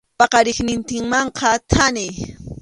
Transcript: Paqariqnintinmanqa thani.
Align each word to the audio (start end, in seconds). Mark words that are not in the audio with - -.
Paqariqnintinmanqa 0.19 1.51
thani. 1.71 2.07